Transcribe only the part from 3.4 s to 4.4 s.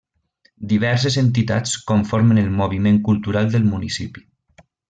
del municipi.